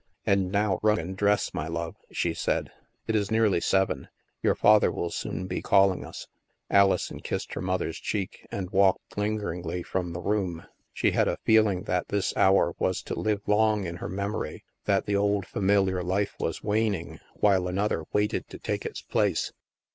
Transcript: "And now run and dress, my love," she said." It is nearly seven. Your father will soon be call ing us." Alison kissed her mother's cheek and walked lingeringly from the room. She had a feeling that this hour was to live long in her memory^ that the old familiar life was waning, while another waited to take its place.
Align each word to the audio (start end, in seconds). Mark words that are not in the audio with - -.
"And 0.25 0.51
now 0.51 0.79
run 0.81 0.97
and 0.97 1.15
dress, 1.15 1.53
my 1.53 1.67
love," 1.67 1.95
she 2.11 2.33
said." 2.33 2.71
It 3.07 3.15
is 3.15 3.29
nearly 3.29 3.61
seven. 3.61 4.07
Your 4.41 4.55
father 4.55 4.91
will 4.91 5.11
soon 5.11 5.45
be 5.45 5.61
call 5.61 5.91
ing 5.93 6.03
us." 6.03 6.25
Alison 6.71 7.19
kissed 7.19 7.53
her 7.53 7.61
mother's 7.61 7.99
cheek 7.99 8.47
and 8.51 8.71
walked 8.71 9.15
lingeringly 9.15 9.83
from 9.83 10.11
the 10.13 10.19
room. 10.19 10.65
She 10.91 11.11
had 11.11 11.27
a 11.27 11.37
feeling 11.43 11.83
that 11.83 12.07
this 12.07 12.35
hour 12.35 12.73
was 12.79 13.03
to 13.03 13.13
live 13.13 13.41
long 13.45 13.85
in 13.85 13.97
her 13.97 14.09
memory^ 14.09 14.61
that 14.85 15.05
the 15.05 15.15
old 15.15 15.45
familiar 15.45 16.01
life 16.01 16.33
was 16.39 16.63
waning, 16.63 17.19
while 17.35 17.67
another 17.67 18.05
waited 18.11 18.47
to 18.49 18.57
take 18.57 18.87
its 18.87 19.03
place. 19.03 19.51